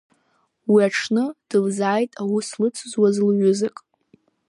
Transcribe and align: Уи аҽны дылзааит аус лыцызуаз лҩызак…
Уи 0.71 0.81
аҽны 0.87 1.23
дылзааит 1.49 2.11
аус 2.21 2.47
лыцызуаз 2.61 3.17
лҩызак… 3.27 3.75